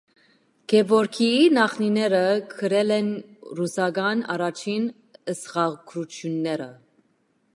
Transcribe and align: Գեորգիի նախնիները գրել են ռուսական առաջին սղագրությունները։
Գեորգիի 0.71 1.41
նախնիները 1.57 2.21
գրել 2.53 2.95
են 2.97 3.11
ռուսական 3.59 4.25
առաջին 4.37 4.89
սղագրությունները։ 5.43 6.71